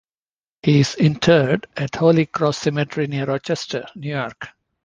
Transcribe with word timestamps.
He 0.63 0.79
is 0.79 0.95
interred 0.95 1.67
at 1.77 1.95
Holy 1.97 2.25
Cross 2.25 2.57
Cemetery 2.57 3.05
near 3.05 3.27
Rochester, 3.27 3.85
New 3.95 4.09
York. 4.09 4.47